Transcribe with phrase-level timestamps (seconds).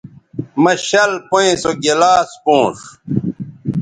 [0.61, 2.77] مہ شَل پئیں سو گلاس پونݜ